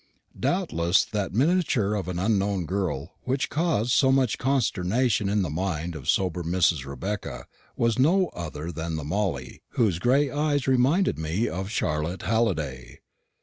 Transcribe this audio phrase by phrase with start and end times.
[0.39, 5.93] Doubtless that miniature of an unknown girl which caused so much consternation in the mind
[5.93, 6.87] of sober Mrs.
[6.87, 7.45] Rebecca
[7.77, 13.01] was no other than the "Molly" whose gray eyes reminded me of Charlotte Halliday.